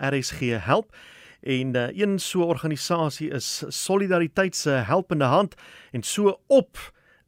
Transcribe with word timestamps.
RSG 0.00 0.56
help. 0.64 0.96
En 1.40 1.76
uh, 1.76 1.88
een 1.96 2.18
so 2.18 2.42
organisasie 2.42 3.30
is 3.30 3.64
Solidariteit 3.68 4.56
se 4.56 4.70
helpende 4.70 5.24
hand 5.24 5.54
en 5.92 6.02
so 6.02 6.40
op 6.46 6.78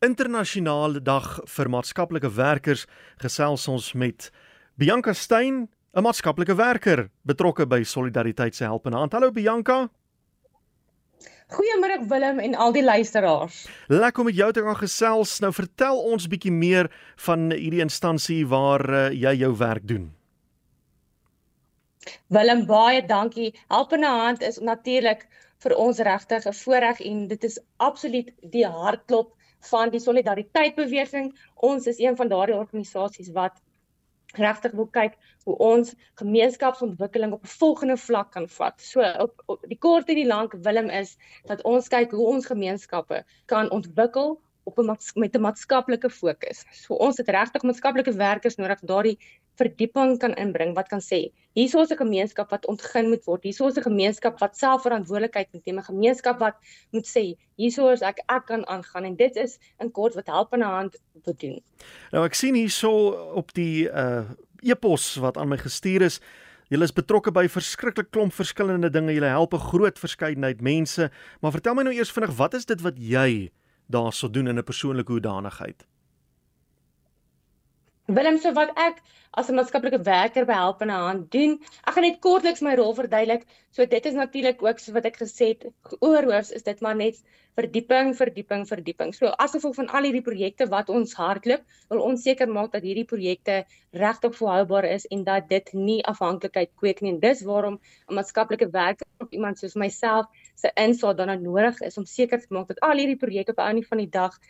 internasionale 0.02 1.02
dag 1.02 1.38
vir 1.44 1.70
maatskaplike 1.70 2.30
werkers 2.34 2.86
gesels 3.22 3.68
ons 3.68 3.92
met 3.92 4.30
Bianca 4.74 5.12
Stein, 5.12 5.68
'n 5.94 6.02
maatskaplike 6.02 6.54
werker 6.54 7.10
betrokke 7.22 7.66
by 7.66 7.82
Solidariteit 7.82 8.54
se 8.54 8.64
helpende 8.64 8.98
hand. 8.98 9.12
Hallo 9.12 9.30
Bianca. 9.30 9.88
Goeiemôre 11.52 12.08
Willem 12.08 12.38
en 12.38 12.54
al 12.54 12.72
die 12.72 12.84
luisteraars. 12.84 13.66
Lekker 13.88 14.20
om 14.20 14.26
met 14.26 14.36
jou 14.36 14.52
te 14.52 14.62
kan 14.62 14.76
gesels. 14.76 15.38
Nou 15.40 15.52
vertel 15.52 15.98
ons 16.00 16.26
bietjie 16.26 16.52
meer 16.52 16.88
van 17.16 17.50
hierdie 17.52 17.84
instansie 17.84 18.46
waar 18.48 18.90
uh, 18.90 19.10
jy 19.12 19.34
jou 19.44 19.56
werk 19.56 19.84
doen. 19.88 20.21
Willem 22.26 22.66
baie 22.66 23.06
dankie. 23.06 23.52
Helpende 23.68 24.06
hand 24.06 24.42
is 24.42 24.58
natuurlik 24.58 25.26
vir 25.62 25.74
ons 25.76 25.98
regtig 25.98 26.46
'n 26.46 26.58
voorreg 26.60 27.00
en 27.00 27.26
dit 27.28 27.44
is 27.44 27.58
absoluut 27.76 28.32
die 28.56 28.66
hartklop 28.66 29.34
van 29.70 29.90
die 29.90 30.00
solidariteitsbeweging. 30.00 31.28
Ons 31.54 31.86
is 31.86 31.98
een 31.98 32.16
van 32.16 32.28
daardie 32.28 32.56
organisasies 32.56 33.30
wat 33.32 33.60
regtig 34.34 34.72
wil 34.72 34.88
kyk 34.96 35.18
hoe 35.44 35.56
ons 35.56 35.94
gemeenskapsontwikkeling 36.20 37.32
op 37.32 37.42
'n 37.44 37.56
volgende 37.58 37.96
vlak 37.96 38.32
kan 38.32 38.48
vat. 38.48 38.80
So 38.80 39.00
op, 39.26 39.42
op 39.46 39.64
die 39.68 39.78
kort 39.78 40.08
en 40.08 40.14
die 40.14 40.26
lank 40.26 40.52
Willem 40.52 40.88
is 40.88 41.16
dat 41.44 41.62
ons 41.62 41.88
kyk 41.88 42.10
hoe 42.10 42.26
ons 42.26 42.46
gemeenskappe 42.46 43.24
kan 43.46 43.70
ontwikkel 43.70 44.40
op 44.64 44.78
'n 44.78 44.96
met 45.14 45.36
'n 45.36 45.40
maatskaplike 45.40 46.10
fokus. 46.10 46.64
So 46.70 46.94
ons 46.94 47.16
het 47.16 47.28
regtig 47.28 47.62
maatskaplike 47.62 48.12
werkers 48.12 48.56
nodig 48.56 48.80
daardie 48.80 49.18
verdieping 49.60 50.18
kan 50.18 50.34
inbring 50.40 50.74
wat 50.74 50.88
kan 50.88 51.00
sê 51.00 51.30
hierso 51.54 51.82
is 51.82 51.92
'n 51.92 51.96
gemeenskap 51.96 52.50
wat 52.50 52.66
ontgin 52.66 53.08
moet 53.08 53.24
word. 53.24 53.42
Hierso 53.44 53.66
is 53.66 53.76
'n 53.76 53.82
gemeenskap 53.82 54.38
wat 54.40 54.56
selfverantwoordelikheid 54.56 55.52
moet 55.52 55.66
neem, 55.66 55.78
'n 55.78 55.82
gemeenskap 55.82 56.38
wat 56.38 56.56
moet 56.90 57.06
sê 57.06 57.36
hierso 57.56 57.88
is 57.90 58.02
ek 58.02 58.18
ek 58.28 58.46
kan 58.46 58.66
aangaan 58.66 59.04
en 59.04 59.16
dit 59.16 59.36
is 59.36 59.58
in 59.80 59.90
kort 59.90 60.14
wat 60.14 60.26
help 60.26 60.52
in 60.54 60.60
'n 60.60 60.74
hand 60.78 60.96
wil 61.24 61.34
doen. 61.36 61.60
Nou 62.12 62.24
ek 62.24 62.34
sien 62.34 62.54
hierso 62.54 63.10
op 63.34 63.52
die 63.52 63.88
uh 63.88 64.24
e-pos 64.62 65.16
wat 65.16 65.36
aan 65.36 65.48
my 65.48 65.56
gestuur 65.56 66.02
is 66.02 66.20
Julle 66.72 66.84
is 66.84 66.92
betrokke 66.92 67.28
by 67.30 67.48
verskriklik 67.52 68.10
klomp 68.10 68.32
verskillende 68.32 68.88
dinge. 68.88 69.12
Julle 69.12 69.28
help 69.28 69.52
'n 69.52 69.58
groot 69.58 69.98
verskeidenheid 69.98 70.62
mense. 70.62 71.10
Maar 71.40 71.52
vertel 71.52 71.74
my 71.74 71.82
nou 71.82 71.94
eers 71.94 72.10
vinnig, 72.10 72.36
wat 72.36 72.54
is 72.54 72.64
dit 72.64 72.80
wat 72.80 72.96
jy 72.96 73.50
daarso 73.90 74.30
doen 74.30 74.48
in 74.48 74.58
'n 74.58 74.64
persoonlike 74.64 75.12
hoedanigheid? 75.12 75.84
Willem, 78.10 78.38
so 78.42 78.50
wat 78.54 78.70
ek 78.82 78.96
as 79.40 79.48
'n 79.48 79.54
maatskaplike 79.54 79.98
werker 80.06 80.44
by 80.46 80.54
Help 80.60 80.80
in 80.82 80.90
'n 80.90 81.02
Hand 81.02 81.30
doen, 81.30 81.52
ek 81.86 81.94
gaan 81.94 82.02
net 82.02 82.16
kortliks 82.20 82.62
my 82.66 82.74
rol 82.74 82.94
verduidelik. 82.98 83.44
So 83.70 83.86
dit 83.86 84.06
is 84.10 84.14
natuurlik 84.14 84.62
ook 84.62 84.80
so 84.80 84.92
wat 84.96 85.04
ek 85.06 85.18
gesê 85.20 85.50
het, 85.52 85.66
oorhoofs 86.00 86.50
is 86.50 86.64
dit 86.64 86.80
maar 86.80 86.96
net 86.96 87.20
verdieping, 87.54 88.10
verdieping, 88.16 88.66
verdieping. 88.66 89.14
So 89.14 89.30
as 89.44 89.54
gevolg 89.54 89.76
van 89.76 89.88
al 89.88 90.08
hierdie 90.08 90.24
projekte 90.28 90.66
wat 90.72 90.90
ons 90.90 91.14
hardloop, 91.14 91.62
wil 91.90 92.02
ons 92.08 92.22
seker 92.22 92.48
maak 92.48 92.72
dat 92.72 92.82
hierdie 92.82 93.06
projekte 93.06 93.64
regtig 93.92 94.34
volhoubaar 94.34 94.88
is 94.90 95.06
en 95.06 95.22
dat 95.24 95.48
dit 95.48 95.72
nie 95.72 96.00
afhanklikheid 96.02 96.72
kweek 96.74 97.02
nie. 97.02 97.12
En 97.12 97.20
dis 97.20 97.42
waarom 97.42 97.78
'n 98.08 98.14
maatskaplike 98.14 98.70
werker 98.72 99.06
of 99.20 99.30
iemand 99.30 99.58
soos 99.58 99.74
myself 99.74 100.26
se 100.56 100.72
insaag 100.74 101.16
dan 101.16 101.42
nodig 101.42 101.80
is 101.80 101.98
om 101.98 102.04
seker 102.04 102.40
te 102.40 102.50
maak 102.50 102.66
dat 102.66 102.80
al 102.80 102.98
hierdie 102.98 103.22
projekte 103.26 103.52
op 103.52 103.58
'n 103.58 103.68
einde 103.70 103.86
van 103.86 103.98
die 103.98 104.10
dag 104.10 104.40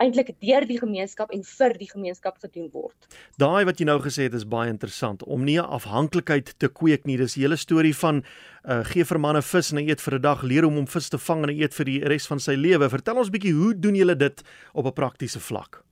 eintlik 0.00 0.32
deur 0.40 0.64
die 0.68 0.78
gemeenskap 0.80 1.32
en 1.34 1.42
vir 1.44 1.74
die 1.78 1.88
gemeenskap 1.90 2.38
gedoen 2.40 2.70
word. 2.72 3.08
Daai 3.40 3.64
wat 3.68 3.80
jy 3.80 3.86
nou 3.88 3.98
gesê 4.00 4.28
het 4.28 4.36
is 4.38 4.46
baie 4.48 4.72
interessant 4.72 5.22
om 5.24 5.44
nie 5.44 5.58
'n 5.58 5.68
afhanklikheid 5.78 6.54
te 6.58 6.68
kweek 6.68 7.06
nie. 7.06 7.16
Dis 7.16 7.34
die 7.34 7.44
hele 7.44 7.56
storie 7.56 7.94
van 7.94 8.24
uh 8.64 8.84
gee 8.84 9.04
vir 9.04 9.18
manne 9.18 9.42
vis 9.42 9.72
en 9.72 9.78
hy 9.78 9.88
eet 9.88 10.00
vir 10.00 10.14
'n 10.14 10.22
dag, 10.22 10.42
leer 10.42 10.64
hom 10.64 10.78
om 10.78 10.86
vis 10.86 11.08
te 11.08 11.18
vang 11.18 11.42
en 11.42 11.48
hy 11.48 11.60
eet 11.62 11.74
vir 11.74 11.84
die 11.84 12.00
res 12.04 12.26
van 12.26 12.40
sy 12.40 12.54
lewe. 12.54 12.88
Vertel 12.88 13.16
ons 13.16 13.30
bietjie 13.30 13.52
hoe 13.52 13.74
doen 13.74 13.94
julle 13.94 14.16
dit 14.16 14.42
op 14.74 14.86
'n 14.86 14.92
praktiese 14.92 15.40
vlak? 15.40 15.82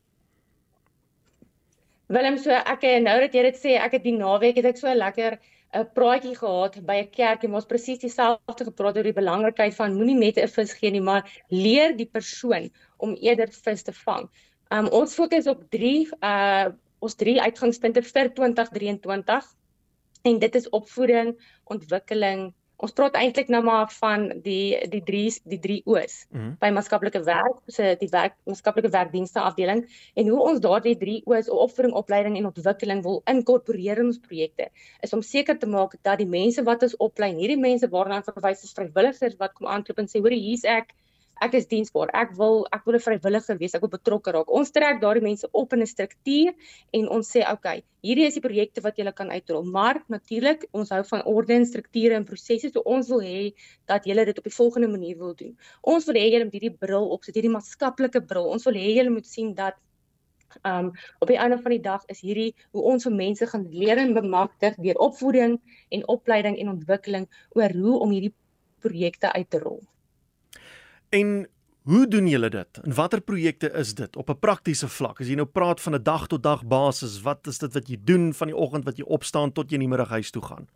Willem, 2.09 2.39
so 2.39 2.51
ek 2.51 2.83
nou 3.03 3.21
dat 3.21 3.35
jy 3.35 3.43
dit 3.43 3.57
sê, 3.57 3.77
ek 3.77 3.93
het 3.93 4.03
die 4.03 4.17
naweek 4.17 4.57
het 4.57 4.65
ek 4.65 4.79
so 4.79 4.95
lekker 4.95 5.39
'n 5.77 5.85
praatjie 5.95 6.37
gehad 6.37 6.79
by 6.89 6.97
'n 7.03 7.11
kerk 7.13 7.43
en 7.45 7.55
ons 7.55 7.67
presies 7.69 7.99
dieselfde 8.01 8.65
gepraat 8.69 8.97
oor 8.97 9.09
die 9.09 9.21
belangrikheid 9.21 9.75
van 9.77 9.97
moenie 9.97 10.17
net 10.17 10.39
'n 10.39 10.49
vis 10.49 10.73
gee 10.73 10.91
nie, 10.91 11.05
maar 11.11 11.29
leer 11.49 11.97
die 11.97 12.09
persoon 12.19 12.71
om 12.97 13.15
eerder 13.15 13.53
vis 13.53 13.83
te 13.83 13.93
vang. 13.93 14.29
Um 14.71 14.89
ons 14.89 15.15
fokus 15.15 15.47
op 15.47 15.65
3 15.71 16.09
uh 16.23 16.69
ons 17.01 17.15
3 17.15 17.41
uitgangspunte 17.41 18.03
vir 18.03 18.33
2023 18.35 19.45
en 20.23 20.39
dit 20.39 20.55
is 20.55 20.69
opvoeding, 20.69 21.37
ontwikkeling 21.65 22.55
Ons 22.79 22.93
praat 22.95 23.17
eintlik 23.19 23.49
nou 23.51 23.59
maar 23.67 23.89
van 23.91 24.29
die 24.43 24.79
die 24.93 25.01
3 25.07 25.23
die 25.53 25.59
3 25.63 25.79
O's 25.91 26.15
mm 26.31 26.39
-hmm. 26.39 26.53
by 26.61 26.69
maatskaplike 26.77 27.23
werk, 27.27 27.57
so 27.67 27.95
die 28.03 28.11
werk 28.13 28.37
maatskaplike 28.47 28.91
werkdienste 28.95 29.41
afdeling 29.41 29.83
en 30.15 30.29
hoe 30.29 30.41
ons 30.51 30.61
daardie 30.61 30.95
3 31.01 31.23
O's 31.27 31.51
opvoeding, 31.51 31.95
opleiding 31.95 32.37
en 32.39 32.47
ontwikkeling 32.53 33.03
wil 33.03 33.21
inkorporeer 33.35 33.99
in 33.99 34.13
ons 34.13 34.23
projekte 34.29 34.71
is 35.03 35.13
om 35.13 35.23
seker 35.23 35.59
te 35.59 35.67
maak 35.67 35.99
dat 36.03 36.19
die 36.19 36.31
mense 36.39 36.63
wat 36.63 36.83
ons 36.83 36.97
oplei, 36.97 37.35
hierdie 37.35 37.59
mense 37.59 37.89
waarna 37.89 38.23
verwys 38.23 38.63
as 38.63 38.73
vrywilligers 38.79 39.37
wat 39.43 39.53
kom 39.53 39.67
aanklop 39.67 39.99
en 39.99 40.09
sê 40.09 40.23
hoor 40.23 40.39
hier's 40.39 40.65
ek 40.65 40.95
ek 41.45 41.55
is 41.59 41.67
diensbaar. 41.71 42.11
Ek 42.17 42.35
wil 42.39 42.67
ek 42.73 42.85
wil 42.87 42.97
'n 42.97 43.05
vrywilliger 43.05 43.59
wees. 43.59 43.75
Ek 43.75 43.83
wil 43.85 43.93
betrokke 43.93 44.33
raak. 44.33 44.51
Ons 44.51 44.71
trek 44.71 45.01
daardie 45.01 45.23
mense 45.23 45.49
op 45.53 45.73
in 45.73 45.83
'n 45.83 45.87
struktuur 45.87 46.53
en 46.93 47.09
ons 47.09 47.27
sê, 47.33 47.41
"Oké, 47.41 47.53
okay, 47.53 47.83
hierdie 48.03 48.27
is 48.27 48.35
die 48.35 48.41
projekte 48.41 48.81
wat 48.83 48.97
julle 48.97 49.13
kan 49.13 49.31
uitrol." 49.31 49.63
Maar 49.65 50.03
natuurlik, 50.09 50.67
ons 50.73 50.91
hou 50.91 51.03
van 51.05 51.23
orde 51.25 51.55
en 51.55 51.67
strukture 51.67 52.15
en 52.15 52.25
prosesse. 52.25 52.71
So 52.73 52.81
ons 52.81 53.09
wil 53.09 53.21
hê 53.21 53.55
dat 53.87 54.05
julle 54.05 54.25
dit 54.25 54.39
op 54.39 54.45
die 54.45 54.55
volgende 54.55 54.89
manier 54.89 55.17
wil 55.19 55.35
doen. 55.35 55.57
Ons 55.83 56.07
wil 56.07 56.15
hê 56.15 56.31
julle 56.31 56.45
moet 56.45 56.53
hierdie 56.53 56.79
bril 56.79 57.09
opsit, 57.11 57.35
hierdie 57.35 57.51
maatskaplike 57.51 58.21
bril. 58.27 58.47
Ons 58.51 58.65
wil 58.65 58.75
hê 58.75 58.95
julle 58.95 59.11
moet 59.11 59.27
sien 59.27 59.55
dat 59.55 59.75
Um 60.65 60.93
op 61.21 61.29
die 61.29 61.37
einde 61.37 61.59
van 61.59 61.71
die 61.71 61.81
dag 61.81 62.05
is 62.07 62.21
hierdie 62.21 62.55
hoe 62.73 62.83
ons 62.83 63.05
vir 63.05 63.13
mense 63.13 63.47
gaan 63.47 63.67
leer 63.71 63.99
en 63.99 64.15
bemagtig 64.15 64.79
deur 64.81 64.97
opvoeding 65.09 65.61
en 65.89 66.09
opleiding 66.09 66.57
en 66.59 66.69
ontwikkeling 66.69 67.29
oor 67.51 67.71
hoe 67.83 67.99
om 67.99 68.11
hierdie 68.11 68.35
projekte 68.81 69.33
uit 69.33 69.51
te 69.51 69.59
rol. 69.59 69.83
En 71.09 71.49
hoe 71.83 72.09
doen 72.09 72.27
julle 72.29 72.49
dit? 72.51 72.81
En 72.83 72.95
watter 72.95 73.21
projekte 73.21 73.71
is 73.73 73.95
dit 73.95 74.17
op 74.17 74.31
'n 74.31 74.39
praktiese 74.39 74.89
vlak? 74.89 75.21
As 75.21 75.29
jy 75.29 75.35
nou 75.35 75.47
praat 75.47 75.81
van 75.81 75.95
'n 75.95 76.03
dag 76.03 76.27
tot 76.27 76.43
dag 76.43 76.67
basis, 76.67 77.23
wat 77.23 77.47
is 77.47 77.59
dit 77.59 77.73
wat 77.73 77.89
jy 77.89 77.97
doen 78.01 78.35
van 78.35 78.47
die 78.47 78.57
oggend 78.57 78.85
wat 78.85 78.97
jy 78.97 79.05
opstaan 79.05 79.53
tot 79.53 79.71
jy 79.71 79.75
in 79.75 79.81
die 79.81 79.89
middag 79.89 80.09
huis 80.09 80.31
toe 80.31 80.43
gaan? 80.43 80.69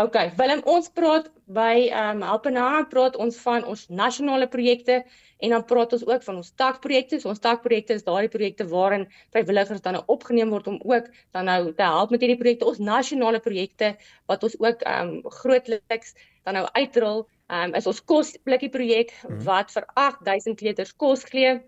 OK, 0.00 0.16
Willem, 0.36 0.60
ons 0.64 0.88
praat 0.88 1.30
by 1.44 1.90
ehm 1.92 2.22
um, 2.22 2.22
Helpenaan 2.22 2.86
praat 2.88 3.16
ons 3.16 3.36
van 3.36 3.64
ons 3.64 3.88
nasionale 3.88 4.46
projekte 4.48 5.04
en 5.38 5.50
dan 5.50 5.64
praat 5.64 5.92
ons 5.92 6.06
ook 6.06 6.22
van 6.22 6.36
ons 6.36 6.52
takprojekte. 6.54 7.20
So 7.20 7.28
ons 7.28 7.38
takprojekte 7.38 7.92
is 7.98 8.06
daardie 8.06 8.30
projekte 8.32 8.66
waarin 8.70 9.04
vrywilligers 9.30 9.80
dan 9.80 9.92
nou 9.92 10.02
opgeneem 10.06 10.50
word 10.50 10.66
om 10.66 10.80
ook 10.84 11.10
dan 11.30 11.44
nou 11.44 11.74
te 11.74 11.82
help 11.82 12.10
met 12.10 12.20
hierdie 12.20 12.38
projekte. 12.38 12.64
Ons 12.64 12.78
nasionale 12.78 13.40
projekte 13.40 13.96
wat 14.26 14.42
ons 14.42 14.56
ook 14.58 14.80
ehm 14.80 15.08
um, 15.08 15.30
grootliks 15.42 16.14
dan 16.44 16.54
nou 16.54 16.66
uitrol 16.72 17.28
um, 17.50 17.74
is 17.74 17.88
ons 17.90 18.00
kosblikkie 18.04 18.70
projek 18.72 19.12
mhm. 19.22 19.42
wat 19.46 19.72
vir 19.74 19.86
8000 19.98 20.58
kleuters 20.60 20.94
kos 20.96 21.26
gee. 21.28 21.58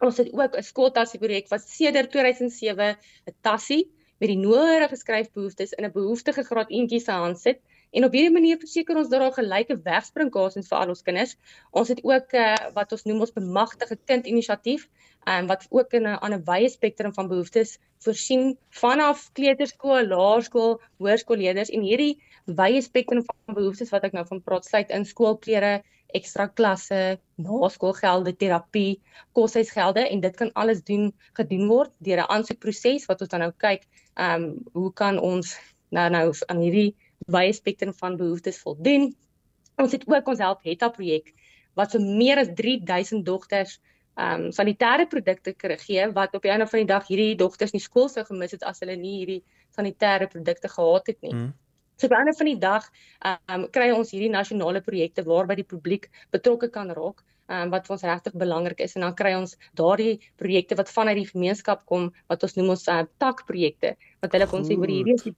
Ons 0.00 0.20
het 0.22 0.30
ook 0.32 0.56
'n 0.56 0.64
skooltassie 0.64 1.20
projek 1.20 1.48
wat 1.52 1.62
sedert 1.62 2.10
2007 2.10 2.96
'n 3.28 3.36
tassie 3.42 3.84
met 4.20 4.28
die 4.28 4.40
nodige 4.40 4.96
skryfbehoeftes 4.96 5.72
in 5.72 5.84
'n 5.84 5.92
behoeftige 5.92 6.44
graad 6.44 6.70
eentjie 6.70 7.00
se 7.00 7.12
hand 7.12 7.38
sit. 7.38 7.60
En 7.90 8.04
op 8.06 8.12
hierdie 8.14 8.32
manier 8.32 8.58
verseker 8.58 8.96
ons 8.96 9.08
dat 9.10 9.20
daar 9.20 9.34
gelyke 9.34 9.76
wegspringkasings 9.82 10.68
vir 10.70 10.78
al 10.78 10.92
ons 10.92 11.02
kinders. 11.02 11.36
Ons 11.70 11.88
het 11.90 12.02
ook 12.06 12.34
uh, 12.38 12.54
wat 12.76 12.92
ons 12.92 13.06
noem 13.08 13.24
ons 13.26 13.32
bemagtige 13.34 13.98
kind 14.06 14.28
inisiatief, 14.30 14.86
um, 15.26 15.46
wat 15.50 15.66
ook 15.70 15.92
in 15.98 16.06
'n 16.06 16.20
ander 16.22 16.42
wye 16.46 16.68
spektrum 16.68 17.14
van 17.14 17.28
behoeftes 17.28 17.78
voorsien 18.04 18.58
vanaf 18.70 19.30
kleuterskool, 19.32 20.06
laerskool, 20.06 20.80
hoërskoolleerders 20.98 21.70
en 21.70 21.82
hierdie 21.82 22.22
wye 22.46 22.80
spektrum 22.82 23.24
van 23.24 23.54
behoeftes 23.54 23.90
wat 23.90 24.04
ek 24.04 24.12
nou 24.12 24.24
van 24.26 24.42
praat 24.42 24.64
sluit 24.64 24.90
in 24.90 25.04
skoolklere, 25.04 25.82
ekstra 26.14 26.46
klasse, 26.46 27.18
naskoolgelde, 27.36 28.32
terapie, 28.36 29.00
koshuisgelde 29.32 30.08
en 30.08 30.20
dit 30.20 30.36
kan 30.36 30.50
alles 30.54 30.82
doen 30.82 31.12
gedoen 31.38 31.68
word 31.68 31.92
deur 31.98 32.22
'n 32.22 32.30
aansoekproses 32.36 33.06
wat 33.06 33.20
ons 33.20 33.30
dan 33.30 33.40
nou 33.40 33.52
kyk, 33.56 33.86
ehm 34.14 34.42
um, 34.42 34.64
hoe 34.72 34.92
kan 34.92 35.18
ons 35.18 35.58
nou 35.90 36.08
nou 36.10 36.32
aan 36.46 36.60
hierdie 36.60 36.96
wye 37.34 37.52
spektrum 37.56 37.94
van 38.02 38.18
behoeftes 38.20 38.60
voldoen. 38.64 39.10
Ons 39.80 39.94
het 39.96 40.04
ook 40.08 40.28
ons 40.28 40.42
help 40.42 40.66
Hetta 40.66 40.90
projek 40.94 41.32
wat 41.78 41.94
vir 41.94 42.04
meer 42.04 42.42
as 42.42 42.52
3000 42.58 43.24
dogters 43.26 43.78
ehm 44.20 44.46
um, 44.46 44.52
sanitêre 44.52 45.06
produkte 45.08 45.54
gee 45.80 46.06
wat 46.12 46.34
op 46.34 46.42
die 46.42 46.50
einde 46.50 46.66
van 46.66 46.82
die 46.82 46.88
dag 46.90 47.06
hierdie 47.06 47.36
dogters 47.38 47.72
nie 47.72 47.80
skool 47.80 48.08
sou 48.10 48.24
gemis 48.26 48.52
het 48.52 48.64
as 48.66 48.82
hulle 48.82 48.96
nie 48.98 49.16
hierdie 49.20 49.42
sanitêre 49.76 50.26
produkte 50.28 50.68
gehad 50.68 51.06
het 51.06 51.20
nie. 51.22 51.32
Mm. 51.32 51.52
So 51.96 52.06
aan 52.06 52.10
die 52.10 52.18
einde 52.18 52.36
van 52.38 52.50
die 52.50 52.58
dag 52.58 52.90
ehm 52.90 53.54
um, 53.54 53.66
kry 53.70 53.90
ons 53.94 54.10
hierdie 54.10 54.32
nasionale 54.34 54.82
projekte 54.82 55.24
waarby 55.24 55.60
die 55.62 55.68
publiek 55.74 56.10
betrokke 56.34 56.68
kan 56.68 56.90
raak 56.90 57.22
um, 57.50 57.70
wat 57.74 57.86
vir 57.86 57.96
ons 57.96 58.06
regtig 58.06 58.36
belangrik 58.42 58.82
is 58.86 58.96
en 58.96 59.06
dan 59.06 59.16
kry 59.18 59.34
ons 59.38 59.56
daardie 59.78 60.18
projekte 60.40 60.78
wat 60.80 60.92
vanuit 60.92 61.18
die 61.20 61.28
gemeenskap 61.30 61.84
kom 61.90 62.10
wat 62.32 62.46
ons 62.46 62.56
noem 62.58 62.74
ons 62.76 62.86
uh, 62.88 63.02
takprojekte 63.22 63.94
wat 64.22 64.36
hulle 64.36 64.50
kon 64.50 64.66
sê 64.66 64.78
oor 64.78 64.90
hierdie 64.90 65.16
is 65.18 65.26
die 65.28 65.36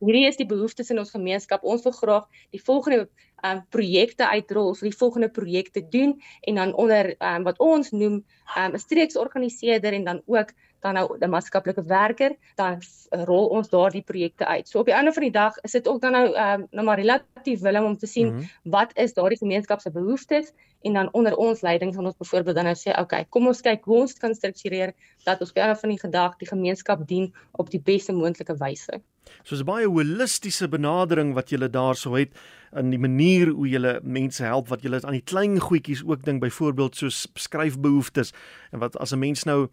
hierdie 0.00 0.26
is 0.26 0.36
die 0.36 0.46
behoeftes 0.46 0.90
in 0.90 0.98
ons 0.98 1.10
gemeenskap. 1.10 1.64
Ons 1.64 1.82
wil 1.82 1.92
graag 1.92 2.28
die 2.50 2.62
volgende 2.62 3.08
um 3.46 3.60
projekte 3.70 4.26
uitrol, 4.26 4.72
wil 4.74 4.90
die 4.90 4.98
volgende 4.98 5.28
projekte 5.30 5.82
doen 5.90 6.16
en 6.40 6.54
dan 6.54 6.74
onder 6.74 7.14
um 7.22 7.44
wat 7.46 7.58
ons 7.58 7.90
noem 7.90 8.24
um 8.56 8.72
'n 8.74 8.78
streeksorganiseerder 8.78 9.92
en 9.92 10.04
dan 10.04 10.22
ook 10.26 10.54
dan 10.80 10.94
nou 10.94 11.18
'n 11.18 11.30
maatskaplike 11.30 11.82
werker, 11.82 12.36
dan 12.54 12.80
rol 13.10 13.46
ons 13.46 13.68
daardie 13.68 14.02
projekte 14.02 14.46
uit. 14.46 14.68
So 14.68 14.78
op 14.78 14.86
die 14.86 14.94
einde 14.94 15.12
van 15.12 15.22
die 15.22 15.30
dag 15.30 15.58
is 15.62 15.70
dit 15.72 15.88
ook 15.88 16.00
dan 16.00 16.12
nou 16.12 16.34
ehm 16.34 16.60
um, 16.60 16.66
nou 16.70 16.84
maar 16.84 16.98
relatief 16.98 17.60
willing 17.60 17.84
om 17.84 17.96
te 17.96 18.06
sien 18.06 18.26
mm 18.26 18.38
-hmm. 18.38 18.48
wat 18.62 18.96
is 18.96 19.14
daardie 19.14 19.38
gemeenskap 19.38 19.80
se 19.80 19.90
behoeftes 19.90 20.52
en 20.82 20.92
dan 20.92 21.12
onder 21.12 21.36
ons 21.36 21.60
leiding 21.60 21.94
van 21.94 22.06
ons 22.06 22.16
byvoorbeeld 22.16 22.54
dan 22.54 22.64
nou 22.64 22.76
sê, 22.76 22.90
"Oké, 22.90 23.00
okay, 23.00 23.26
kom 23.28 23.46
ons 23.46 23.60
kyk 23.60 23.84
hoe 23.84 23.96
ons 23.96 24.12
kan 24.12 24.34
struktureer 24.34 24.92
dat 25.24 25.40
ons 25.40 25.48
op 25.48 25.54
die 25.54 25.64
einde 25.64 25.80
van 25.80 25.88
die 25.88 26.10
dag 26.10 26.36
die 26.36 26.48
gemeenskap 26.48 27.06
dien 27.06 27.34
op 27.52 27.70
die 27.70 27.80
beste 27.80 28.12
moontlike 28.12 28.56
wyse." 28.56 29.02
So 29.44 29.56
'n 29.56 29.64
baie 29.64 29.86
holistiese 29.86 30.68
benadering 30.68 31.34
wat 31.34 31.50
julle 31.50 31.70
daarso 31.70 32.14
het 32.14 32.30
in 32.76 32.90
die 32.90 32.98
manier 32.98 33.48
hoe 33.48 33.68
julle 33.68 34.00
mense 34.02 34.44
help 34.44 34.68
wat 34.68 34.82
julle 34.82 35.00
aan 35.02 35.16
die 35.16 35.24
klein 35.24 35.60
goedjies 35.60 36.04
ook 36.04 36.24
ding 36.24 36.40
byvoorbeeld 36.40 36.96
soos 36.96 37.26
skryfbehoeftes 37.34 38.32
en 38.70 38.78
wat 38.78 38.98
as 38.98 39.12
'n 39.12 39.18
mens 39.18 39.44
nou 39.44 39.68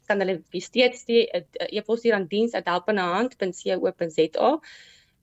kan 0.07 0.19
hulle 0.19 0.43
steeds 0.51 1.05
die 1.05 1.29
e-pos 1.69 1.99
stuur 1.99 2.13
aan 2.13 2.27
diens@helpenhand.co.za. 2.27 4.59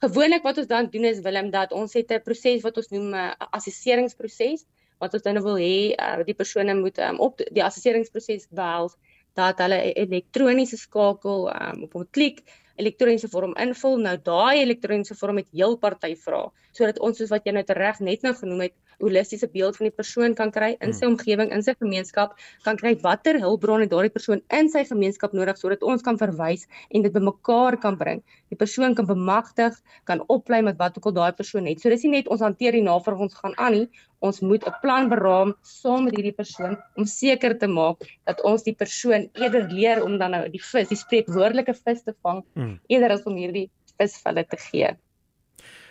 Gewoonlik 0.01 0.43
wat 0.43 0.59
ons 0.59 0.67
dan 0.67 0.91
doen 0.91 1.05
is 1.05 1.21
Willem 1.21 1.51
dat 1.51 1.73
ons 1.73 1.93
het 1.93 2.13
'n 2.13 2.23
proses 2.23 2.63
wat 2.63 2.77
ons 2.77 2.89
noem 2.89 3.15
'n 3.15 3.35
assesseringsproses 3.51 4.65
wat 5.01 5.17
ons 5.17 5.23
dan 5.23 5.35
nou 5.35 5.45
wil 5.45 5.59
hê 5.61 5.97
uh, 5.97 6.21
die 6.25 6.37
persone 6.37 6.75
moet 6.77 6.99
um, 6.99 7.21
op 7.25 7.41
die 7.41 7.65
assesseringsproses 7.65 8.47
behels 8.51 8.97
dat 9.35 9.59
hulle 9.59 9.79
'n 9.79 9.93
elektroniese 10.05 10.77
skakel 10.77 11.49
um, 11.55 11.83
op 11.83 11.95
'n 11.95 12.09
klik 12.11 12.43
elektroniese 12.77 13.29
vorm 13.29 13.55
invul. 13.57 13.99
Nou 13.99 14.17
daai 14.17 14.63
elektroniese 14.63 15.15
vorm 15.15 15.37
het 15.37 15.49
heel 15.53 15.77
party 15.77 16.15
vra 16.17 16.51
sodat 16.73 16.99
ons 16.99 17.19
soos 17.19 17.31
wat 17.31 17.45
jy 17.45 17.53
nou 17.53 17.65
reg 17.67 18.01
net 18.01 18.23
nou 18.23 18.35
genoem 18.35 18.61
het, 18.61 18.75
holistiese 19.01 19.49
beeld 19.53 19.79
van 19.79 19.89
die 19.89 19.95
persoon 19.95 20.35
kan 20.39 20.53
kry 20.55 20.71
in 20.81 20.93
sy 20.93 21.07
hmm. 21.07 21.15
omgewing, 21.15 21.53
in 21.55 21.65
sy 21.67 21.75
gemeenskap, 21.79 22.37
kan 22.67 22.79
kry 22.81 22.95
watter 23.05 23.39
hulpbronne 23.43 23.89
daardie 23.91 24.13
persoon 24.15 24.43
in 24.57 24.71
sy 24.73 24.85
gemeenskap 24.89 25.35
nodig 25.37 25.59
sodat 25.61 25.83
ons 25.87 26.05
kan 26.07 26.19
verwys 26.21 26.67
en 26.91 27.07
dit 27.07 27.15
bymekaar 27.15 27.79
kan 27.83 27.99
bring. 28.01 28.23
Die 28.53 28.59
persoon 28.61 28.97
kan 28.99 29.09
bemagtig, 29.09 29.77
kan 30.11 30.23
oplei 30.29 30.63
met 30.67 30.79
wat 30.81 30.99
ook 30.99 31.11
al 31.11 31.17
daai 31.19 31.33
persoon 31.39 31.69
het. 31.71 31.81
So 31.81 31.93
dis 31.93 32.07
nie 32.07 32.19
net 32.19 32.31
ons 32.31 32.45
hanteer 32.45 32.77
die 32.77 32.85
navraag 32.87 33.27
ons 33.29 33.37
gaan 33.41 33.57
aan 33.59 33.77
nie, 33.79 33.89
ons 34.21 34.41
moet 34.45 34.65
'n 34.69 34.77
plan 34.83 35.09
beraam 35.09 35.55
saam 35.65 36.05
met 36.05 36.17
hierdie 36.17 36.37
persoon 36.37 36.77
om 36.97 37.05
seker 37.05 37.59
te 37.59 37.67
maak 37.67 38.05
dat 38.29 38.43
ons 38.45 38.63
die 38.63 38.77
persoon 38.83 39.29
eerder 39.35 39.69
leer 39.71 40.05
om 40.05 40.19
dan 40.19 40.37
nou 40.37 40.49
die 40.49 40.65
vis, 40.71 40.89
die 40.89 41.03
spreekwoordelike 41.05 41.75
vis 41.85 42.03
te 42.03 42.15
vang 42.23 42.45
hmm. 42.55 42.81
eerder 42.89 43.17
as 43.17 43.25
om 43.25 43.37
hierdie 43.37 43.71
vis 43.99 44.19
vir 44.21 44.33
hulle 44.33 44.45
te 44.45 44.61
gee. 44.71 44.91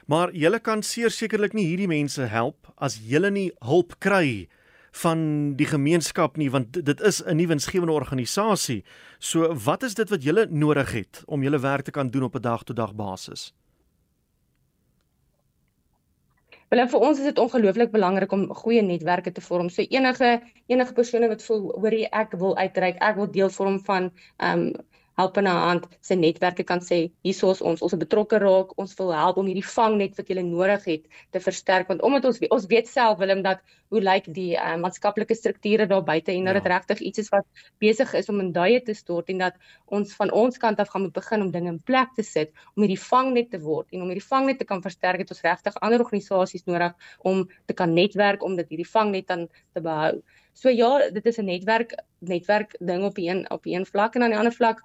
Maar 0.10 0.32
julle 0.34 0.58
kan 0.60 0.82
sekerlik 0.82 1.54
nie 1.54 1.68
hierdie 1.70 1.90
mense 1.90 2.26
help 2.32 2.72
as 2.82 2.98
julle 3.06 3.30
nie 3.30 3.52
hulp 3.62 4.00
kry 4.02 4.48
van 5.04 5.20
die 5.60 5.68
gemeenskap 5.70 6.38
nie 6.42 6.50
want 6.50 6.74
dit 6.74 7.02
is 7.06 7.22
'n 7.22 7.38
nuwe 7.38 7.54
insgewende 7.54 7.94
organisasie. 7.94 8.84
So 9.20 9.54
wat 9.54 9.84
is 9.84 9.94
dit 9.94 10.10
wat 10.10 10.24
julle 10.24 10.48
nodig 10.50 10.92
het 10.92 11.24
om 11.28 11.44
julle 11.44 11.60
werk 11.60 11.86
te 11.86 11.92
kan 11.92 12.10
doen 12.10 12.24
op 12.24 12.36
'n 12.36 12.42
dag-tot-dag 12.42 12.96
basis? 12.96 13.54
Wel 16.70 16.88
vir 16.88 17.00
ons 17.00 17.20
is 17.20 17.26
dit 17.26 17.38
ongelooflik 17.38 17.92
belangrik 17.92 18.32
om 18.32 18.50
goeie 18.54 18.82
netwerke 18.82 19.32
te 19.32 19.42
vorm. 19.42 19.70
So 19.70 19.82
enige 19.82 20.42
enige 20.68 20.94
persone 20.94 21.28
wat 21.28 21.44
voel 21.44 21.72
hoor 21.82 21.94
jy 21.94 22.08
ek 22.12 22.32
wil 22.32 22.58
uitreik, 22.58 22.98
ek 23.02 23.16
wil 23.16 23.32
deel 23.32 23.50
vorm 23.50 23.80
van 23.80 24.12
ehm 24.38 24.60
um, 24.60 24.74
help 25.20 25.38
in 25.38 25.48
'n 25.48 25.62
hand 25.68 25.88
se 26.02 26.16
netwerke 26.16 26.64
kan 26.64 26.82
sê 26.90 27.00
hierso 27.28 27.52
is 27.52 27.62
ons 27.62 27.82
ons 27.82 27.94
is 27.94 28.04
betrokke 28.06 28.40
raak 28.40 28.78
ons 28.84 28.96
wil 29.00 29.12
help 29.22 29.38
om 29.42 29.50
hierdie 29.52 29.72
vangnet 29.76 30.16
wat 30.18 30.30
jy 30.30 30.44
nodig 30.44 30.86
het 30.86 31.04
te 31.32 31.40
versterk 31.48 31.88
want 31.92 32.02
omdat 32.02 32.26
ons 32.26 32.40
ons 32.58 32.66
weet 32.74 32.88
self 32.88 33.20
Willem 33.20 33.44
dat 33.44 33.60
hoe 33.90 34.02
lyk 34.02 34.28
die 34.34 34.54
uh, 34.54 34.76
maatskaplike 34.78 35.36
strukture 35.36 35.88
daar 35.90 36.04
buite 36.06 36.32
en 36.32 36.50
dat 36.50 36.60
dit 36.60 36.68
ja. 36.68 36.74
regtig 36.76 37.00
iets 37.10 37.24
is 37.24 37.30
wat 37.34 37.46
besig 37.82 38.14
is 38.14 38.30
om 38.30 38.40
in 38.40 38.52
duie 38.54 38.82
te 38.86 38.94
stort 38.94 39.30
en 39.34 39.38
dat 39.46 39.56
ons 39.86 40.14
van 40.20 40.32
ons 40.32 40.58
kant 40.58 40.80
af 40.80 40.92
gaan 40.94 41.08
moet 41.08 41.14
begin 41.14 41.46
om 41.46 41.52
dinge 41.52 41.74
in 41.74 41.80
plek 41.92 42.14
te 42.16 42.24
sit 42.24 42.54
om 42.76 42.86
hierdie 42.86 43.02
vangnet 43.06 43.50
te 43.52 43.62
word 43.64 43.88
en 43.92 44.06
om 44.06 44.12
hierdie 44.14 44.28
vangnet 44.28 44.60
te 44.62 44.68
kan 44.72 44.84
versterk 44.86 45.26
het 45.26 45.34
ons 45.34 45.42
regtig 45.46 45.80
ander 45.82 46.06
organisasies 46.06 46.68
nodig 46.70 46.94
om 47.32 47.48
te 47.66 47.74
kan 47.74 47.94
netwerk 47.94 48.46
om 48.46 48.56
dit 48.56 48.70
hierdie 48.70 48.92
vangnet 48.92 49.28
dan 49.28 49.48
te 49.74 49.82
behou. 49.82 50.22
So 50.54 50.70
ja, 50.70 51.10
dit 51.10 51.26
is 51.26 51.38
'n 51.40 51.46
netwerk 51.46 51.98
netwerk 52.20 52.76
ding 52.80 53.04
op 53.04 53.18
een 53.18 53.50
op 53.52 53.66
een 53.66 53.86
vlak 53.86 54.16
en 54.16 54.24
aan 54.24 54.30
die 54.30 54.38
ander 54.38 54.54
vlak 54.54 54.84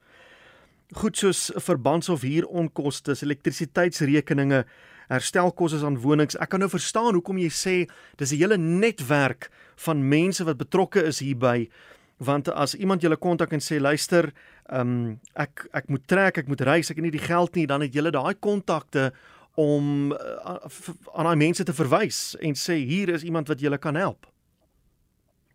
Goed 0.98 1.18
soos 1.18 1.52
verbands 1.58 2.10
of 2.10 2.22
huuronkoste, 2.22 3.16
elektrisiteitsrekeninge, 3.26 4.64
herstelkosse 5.08 5.86
aan 5.86 6.02
wonings. 6.02 6.38
Ek 6.40 6.50
kan 6.50 6.60
nou 6.60 6.70
verstaan 6.70 7.14
hoekom 7.14 7.38
jy 7.38 7.50
sê 7.50 7.76
dis 8.18 8.32
'n 8.32 8.38
hele 8.38 8.58
netwerk 8.58 9.50
van 9.76 10.08
mense 10.08 10.44
wat 10.44 10.58
betrokke 10.58 11.04
is 11.04 11.20
hierby 11.20 11.70
want 12.18 12.50
as 12.50 12.76
iemand 12.76 13.02
julle 13.02 13.18
kontak 13.18 13.54
en 13.54 13.62
sê 13.64 13.80
luister, 13.82 14.32
ehm 14.70 14.82
um, 14.82 15.20
ek 15.36 15.68
ek 15.74 15.90
moet 15.90 16.08
trek, 16.08 16.38
ek 16.38 16.48
moet 16.48 16.62
reis, 16.62 16.90
ek 16.90 17.00
het 17.00 17.04
nie 17.04 17.18
die 17.18 17.28
geld 17.28 17.56
nie, 17.56 17.68
dan 17.68 17.82
het 17.82 17.94
julle 17.94 18.12
daai 18.12 18.36
kontakte 18.40 19.12
om 19.60 20.12
uh, 20.12 20.58
aan 21.14 21.28
daai 21.30 21.38
mense 21.38 21.64
te 21.64 21.74
verwys 21.74 22.36
en 22.42 22.56
sê 22.58 22.80
hier 22.82 23.10
is 23.14 23.24
iemand 23.24 23.48
wat 23.48 23.62
julle 23.62 23.78
kan 23.78 23.96
help. 23.96 24.26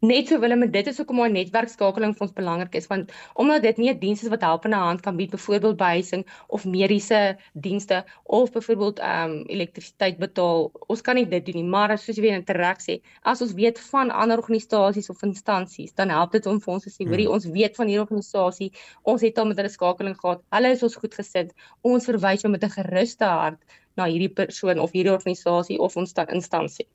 Net 0.01 0.29
so 0.31 0.39
Willem, 0.39 0.61
dit 0.71 0.87
is 0.87 0.99
hoekom 1.01 1.21
'n 1.25 1.33
netwerkskakeling 1.35 2.13
vir 2.15 2.23
ons 2.25 2.35
belangrik 2.35 2.75
is 2.79 2.87
want 2.87 3.13
omdat 3.35 3.63
dit 3.63 3.79
nie 3.79 3.89
'n 3.91 3.99
diens 3.99 4.21
is 4.23 4.29
wat 4.31 4.45
helpende 4.47 4.77
hand 4.77 5.01
kan 5.03 5.17
bied 5.17 5.31
byvoorbeeld 5.31 5.77
behuising 5.77 6.23
of 6.47 6.65
mediese 6.65 7.37
dienste 7.53 8.05
of 8.23 8.53
byvoorbeeld 8.53 8.99
ehm 8.99 9.31
um, 9.31 9.43
elektrisiteit 9.47 10.19
betaal. 10.19 10.71
Ons 10.87 11.01
kan 11.01 11.15
nie 11.15 11.27
dit 11.27 11.47
doen 11.47 11.55
nie, 11.55 11.65
maar 11.65 11.99
soos 11.99 12.17
jy 12.17 12.23
weer 12.23 12.39
interrek 12.39 12.79
sê, 12.81 13.01
as 13.23 13.43
ons 13.43 13.55
weet 13.55 13.81
van 13.91 14.11
ander 14.11 14.39
organisasies 14.39 15.11
of 15.11 15.23
instansies, 15.23 15.95
dan 15.95 16.09
help 16.15 16.31
dit 16.33 16.47
om 16.47 16.61
vir 16.61 16.75
ons 16.75 16.85
te 16.85 16.91
sê, 16.91 17.03
hoorie, 17.05 17.27
hmm. 17.27 17.35
ons 17.35 17.47
weet 17.47 17.77
van 17.77 17.87
hierdie 17.87 18.07
organisasie, 18.07 18.71
ons 19.03 19.23
het 19.23 19.39
al 19.39 19.47
met 19.47 19.57
hulle 19.57 19.69
skakeling 19.69 20.17
gehad. 20.21 20.45
Hulle 20.51 20.71
is 20.71 20.83
ons 20.83 20.95
goed 20.97 21.15
gesit. 21.15 21.51
Ons 21.83 22.07
verwys 22.07 22.47
jou 22.47 22.53
met 22.53 22.63
'n 22.63 22.71
geruste 22.71 23.25
hart 23.25 23.59
na 23.97 24.07
hierdie 24.07 24.35
persoon 24.41 24.79
of 24.79 24.93
hierdie 24.93 25.13
organisasie 25.13 25.79
of 25.79 25.97
ons 25.97 26.15
instansie. 26.29 26.87